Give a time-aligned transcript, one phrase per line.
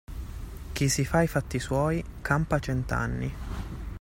[0.73, 3.31] Chi si fa i fatti suoi, campa cent'anni.